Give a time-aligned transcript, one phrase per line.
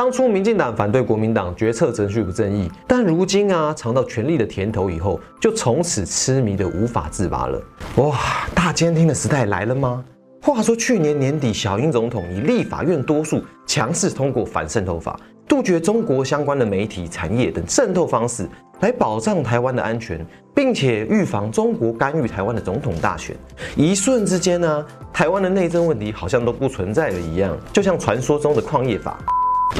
[0.00, 7.62] 当初民进党反对国民党决策程序不正义，但如今啊尝到权力的甜头以后，就从此痴迷的无法自拔了。
[7.96, 8.16] 哇，
[8.54, 10.02] 大监听的时代来了吗？
[10.40, 18.48] 话说去年年底，小英总统以立法院多数强势通过反渗透法，杜绝中国相关的媒体、产业等渗透方式，
[18.80, 23.36] 来保障台湾的安全，并且预防中国干预台湾的总统大选。
[23.76, 29.18] 一瞬之间呢，台湾的内政问题好像都不存在了一样，就像传说中的矿业法。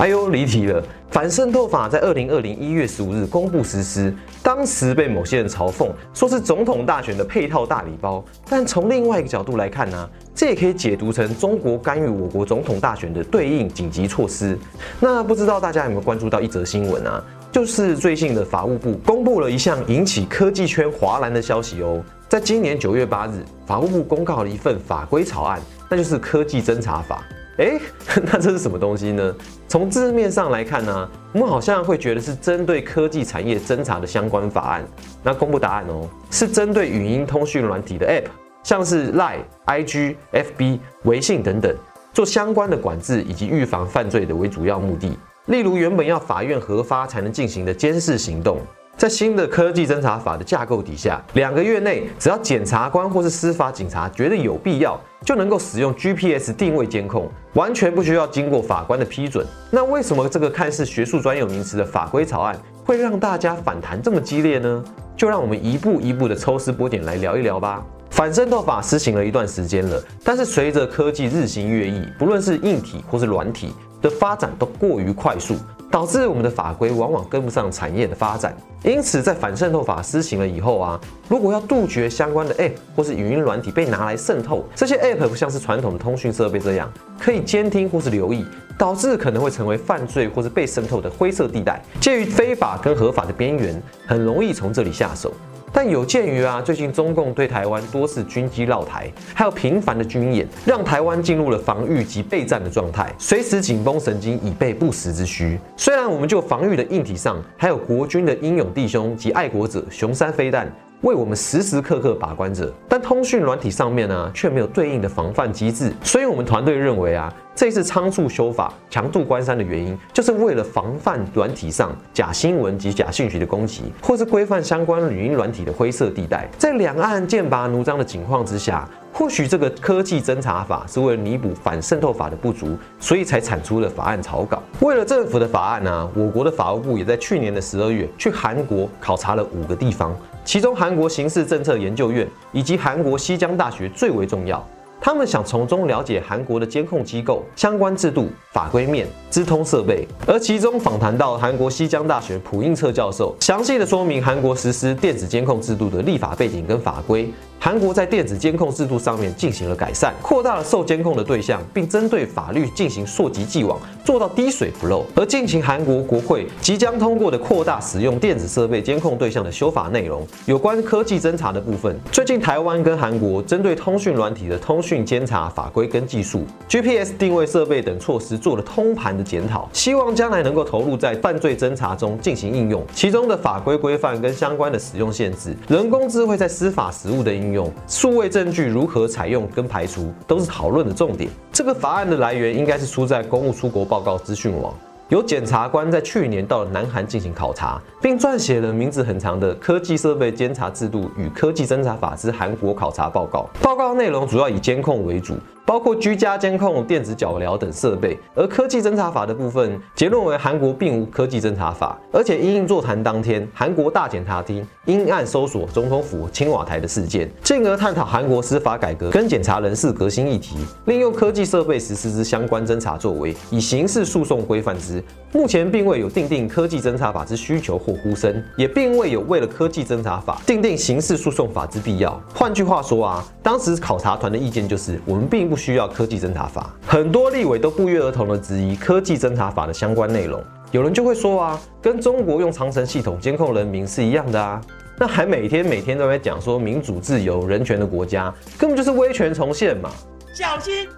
[0.01, 0.83] 哎呦，离题了。
[1.11, 8.25] 反渗透法在二零二零一月十五日公布实施，当时被某些人嘲讽，说是总统大选的配套大礼包。
[8.49, 14.59] 但从另外一个角度来看呢，这也可以解读成中国干预我国总统大选的对应紧急措施。
[14.99, 17.23] 那不知道大家有没有关注到一则新闻啊？
[17.53, 22.03] 就是最近的法务部公布了一项引起科技圈哗然的消息哦。
[22.27, 27.23] 在今年九月八日，法务部公告了一份法规草案，那就是科技侦查法。
[27.61, 27.79] 哎，
[28.25, 29.35] 那这是什么东西呢？
[29.69, 34.83] 从字面上来看呢，我们好像会觉得是针对科技产业侦查的相关法案。
[35.23, 38.25] 那公布答案哦，是针对语音通讯软体的 App，
[38.63, 41.77] 像是 Line、IG、FB、微信等等，
[42.15, 45.15] 做相关的管制以及预防犯罪的为主要目的。
[45.47, 48.59] 例如，原本要法院核发才能进行的监视行动。
[49.01, 59.47] 在新的科技侦查法的架构底下，两个月内，只要检察官或是司法警察觉得有必要，就能够使用 GPS 定位监控，完全不需要经过法官的批准。
[59.71, 64.85] 那为什么这个看似学术专有名词的法规草案会让大家反弹这么激烈呢？
[65.17, 67.83] 就让我们一步一步的抽丝剥茧来聊一聊吧。
[68.11, 75.57] 反渗透法施行了一段时间了，但是随着科技日新月异，不论是硬体或是软体的发展都过于快速。
[75.91, 88.47] 导致我们的法规往往跟不上产业的发展，因此在反渗透法施行了以后啊，如果要杜绝相关的 App 或是语音软体被拿来渗透，这些 App 不像是传统的通讯设备这样可以监听或是留意，
[88.79, 95.33] 导致可能会成为犯罪或是被渗透的灰色地带，介于非法跟合法的边缘，很容易从这里下手。
[95.73, 105.59] 但有鉴于啊，最近中共对台湾多次军机绕台，还有频繁的军演，让台湾进入了防御及备战的状态，随时紧绷神经，以备不时之需。
[105.77, 110.71] 虽然我们就防御的硬体上，还有国军的英勇弟兄及爱国者雄三飞弹。
[111.03, 115.93] 为我们时时刻刻把关着，但通讯软体上面呢，却没有对应的防范机制。
[116.03, 126.47] 所以，我们团队认为啊，这次仓促修法、强度关山的原因，就是为了防范软体上假新闻及假信息的攻击，或是规范相关语音软体的灰色地带。
[126.59, 134.63] 在两岸剑拔弩张的情况之下，或许这个科技侦查法是为了弥补反渗透法的不足，所以才产出了法案草稿。
[134.81, 140.17] 为了政府的法案呢，我国的法务部也在去年的十二月去韩国考察了五个地方。
[140.45, 144.65] 其中，韩国刑事政策研究院以及韩国西江大学最为重要。
[145.03, 150.07] 他们想从中了解韩国的监控机构相关制度、法规面、资通设备。
[150.27, 157.33] 而其中访谈到韩国西江大学朴应策教授，详细的说明韩国实施电子监控制度的立法背景跟法规。
[157.63, 165.05] 韩国在电子监控制度上面进行了改善，扩大了受监控的对象，并针对法律进行溯及既往，做到滴水不漏。
[165.15, 182.83] 而近期韩国国会即将通过的扩大使用电子设备监控对象的修法内容，有关科技侦查的部分，最近台湾跟韩国针对通讯软体的通讯监察法规跟技术、GPS 定位设备等措施做了通盘的检讨，希望将来能够投入在犯罪侦查中进行应用。
[182.95, 187.50] 其中的法规规范跟相关的使用限制，人工智慧在司法实务的应。
[187.53, 191.31] 用数位证据如何采用跟排除，都是讨论的重点。
[191.53, 194.75] 这个法案的来源应该是出在公务出国报告资讯网，
[195.09, 203.49] 有检察官在去年到南韩进行考察，并撰写了名字很长的《科技设备监察制度与科技侦查法之韩国考察报告》。
[203.63, 205.35] 报告内容主要以监控为主。
[205.71, 225.01] 包括居家监控、电子脚镣等设备，而科技侦查法的部分结论为韩国并无科技侦查法，而且因应座谈当天，韩国大检察厅因案搜索总统府青瓦台的事件，进而探讨韩国司法改革跟检察人事革新议题，利用科技设备实施之相关侦查作为，以刑事诉讼规范之。
[225.33, 232.21] 目前并未有定定科技侦查法之需求或呼声，也并未有为了科技侦查法定定刑事诉讼法之必要。
[232.35, 236.75] 换句话说啊，当时考察团的意见就是，我们并不需要科技侦查法。
[236.87, 240.43] 很多立委都不约而同的质疑科技侦查法的相关内容。
[240.73, 244.61] 有人就会说啊，跟中国用长城系统监控人民是一样的啊，
[244.99, 249.91] 那还每天每天都在讲说民主自由人权的国家，根本就是威权重现嘛。
[250.33, 250.89] 小心，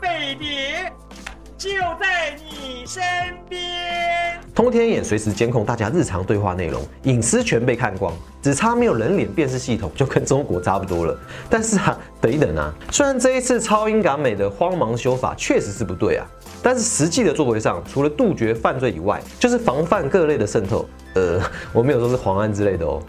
[0.00, 0.92] 被碟。
[1.58, 3.02] 就在你身
[3.48, 3.60] 边。
[4.54, 8.12] 通天眼随时监控大家日常对话内容，隐私全被看光，
[8.42, 11.18] 只差没有人脸辨识系统，就跟中国差不多了。
[11.48, 16.26] 但是啊， 等一等啊，虽然这一次超英赶美的慌忙修法确实是不对啊，
[16.62, 20.86] 但是实际的作为上，除了杜绝犯罪以外，就是防范各类的渗透。
[21.14, 21.40] 呃，
[21.72, 23.02] 我没有说是黄安之类的哦。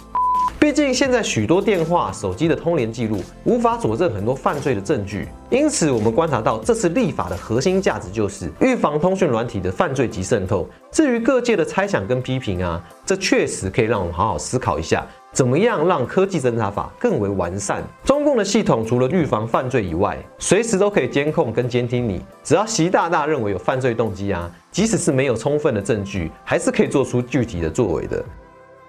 [0.60, 10.68] 毕竟现在许多电话、手机的通联记录无法佐证很多犯罪的证据，因此我们观察到这次立法的核心价值就是预防通讯软体的犯罪及渗透。
[10.92, 17.84] 至于各界的猜想跟批评啊，这确实可以让我们好好思考一下，怎么样让科技侦查法更为完善。
[18.04, 22.26] 中共的系统除了预防犯罪以外，随时都可以监控跟监听你。
[22.44, 28.26] 只要习大大认为有犯罪动机啊，即使是没有充分的证据，还是可以做出具体的作为的。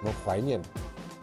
[0.00, 0.58] 我们怀念。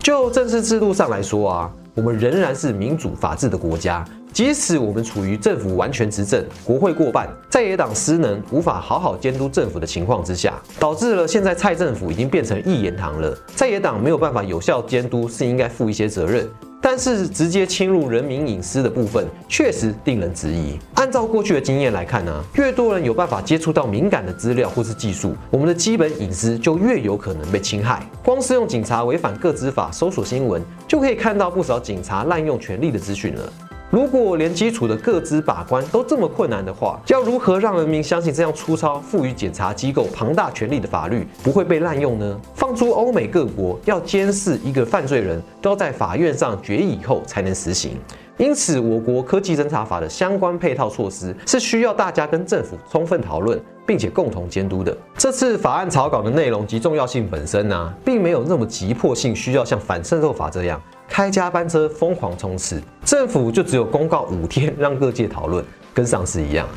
[0.06, 4.06] 就政治制度上来说啊，我们仍然是民主法治的国家。
[4.32, 13.36] 即使我们处于政府完全执政、国会过半、在野党失能、无法好好监督政府的情况之下，导致了现在蔡政府已经变成一言堂了。
[13.56, 16.48] 在野党没有办法有效监督，是应该负一些责任。
[16.88, 20.78] 但是直接侵入人民隐私的部分，确实令人质疑。
[20.94, 28.08] 按照过去的经验来看呢，越多人有办法接触到敏感的资料或是技术，我们的基本隐私就越有可能被侵害。
[28.24, 33.52] 光是用警察违反个资法搜索新闻，就可以看到不少警察滥用权力的资讯了。
[33.92, 42.40] 如果连基础的各资把关都这么困难的话，要如何让人民相信这样粗糙、赋予检察机构庞大权力的法律不会被滥用呢？
[42.56, 47.92] 放出欧美各国要监视一个犯罪人都要在法院上决议以后才能实行，
[48.38, 54.98] 因此我国科技侦查法的相关配套措施是需要大家跟政府充分讨论，并且共同监督的。
[55.16, 60.82] 这次法案草稿的内容及重要性本身呢，并没有那么急迫性，需要像反渗透法这样。
[61.08, 65.64] 开加班车疯狂冲刺，政府就只有公告五天让各界讨论，
[65.94, 66.68] 跟上次一样。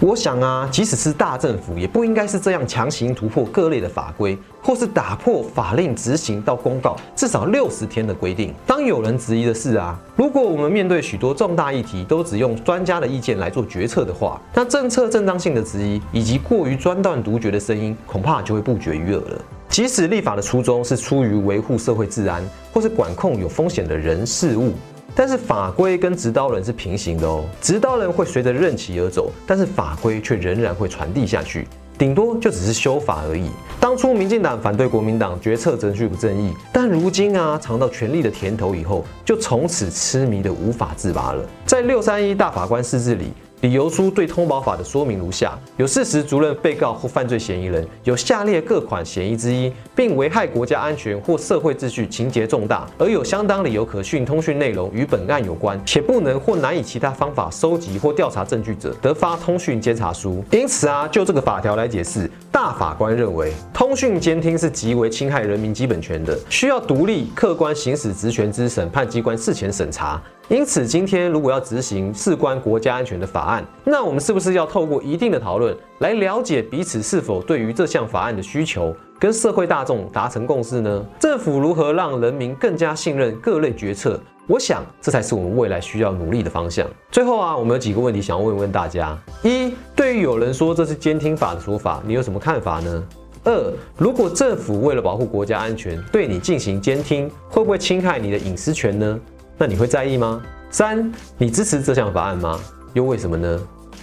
[0.00, 8.52] 我想啊，即使是大政府，也不应该是这样强行突破各类的法规，或是打破法令执行到公告至少六十天的规定。
[8.66, 19.38] 当有人质疑的是啊，如果我们面对许多重大议题都只用专家的意见来做决策的话，那政策正当性的质疑以及过于专断独决的声音，恐怕就会不绝于耳了。
[19.72, 24.74] 即使立法的初衷是出于维护社会治安，或是管控有风险的人事物，
[25.14, 27.42] 但是法规跟执刀人是平行的哦。
[27.62, 31.66] 执刀人会随着任期而走，但是法规却仍然会传递下去，
[31.96, 33.48] 顶多就只是修法而已。
[33.80, 41.42] 当初民进党反对国民党决策程序不正义，但如今啊尝到权力的甜头以后，就从此痴迷的无法自拔了。
[41.64, 43.32] 在六三一大法官释字里。
[43.62, 60.42] 理由书对通保法的说明如下：有事实足任被告或犯罪嫌疑人有下列各款嫌疑之一，并危害国家安全或社会秩序，情节重大，而有相当理由可讯通讯内容与本案有关，且不能或难以其他方法收集或调查证据者，得发通讯监察书。
[60.50, 70.22] 因此啊，就这个法条来解释，大法官认为，通讯监听是极为侵害人民基本权的，需要独立客观行使职权之审判机关事前审查。
[70.48, 81.06] 因此，今天如果要执行事关国家安全的法案，那我们是不是要透过一定的讨论来了解彼此是否对于这项法案的需求，跟社会大众达成共识呢？
[81.20, 84.20] 政府如何让人民更加信任各类决策？
[84.48, 86.84] 我想这才是我们未来需要努力的方向。
[87.08, 93.04] 最后啊，我们有几个问题想要问问大家：一，对于有人说这是监听法的说法，你有什么看法呢？
[93.44, 99.20] 二，如果政府为了保护国家安全对你进行监听，会不会侵害你的隐私权呢？
[99.56, 100.42] 那你会在意吗？
[100.68, 102.58] 三，你支持这项法案吗？
[102.92, 103.60] 又为什么呢？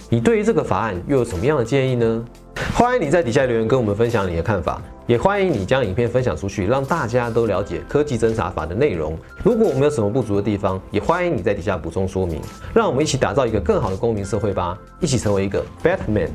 [0.08, 2.24] 你对于这个法案又有什么样的建议呢？
[2.74, 4.80] 欢迎你在底下留言跟我们分享你的看法，
[5.10, 9.18] 也欢迎你将影片分享出去，让大家都了解科技侦查法的内容。
[9.42, 12.40] 如果我们有什么不足的地方，也欢迎你在底下补充说明，
[12.72, 16.28] 让我们一起打造一个更好的公民社会吧，一起成为一个 Batman。